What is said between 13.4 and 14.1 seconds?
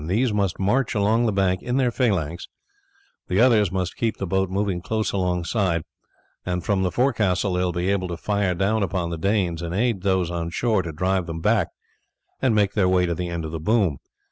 of the boom.